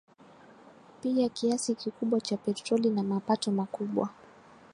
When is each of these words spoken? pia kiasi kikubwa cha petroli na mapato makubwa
pia 1.01 1.29
kiasi 1.29 1.75
kikubwa 1.75 2.21
cha 2.21 2.37
petroli 2.37 2.89
na 2.89 3.03
mapato 3.03 3.51
makubwa 3.51 4.09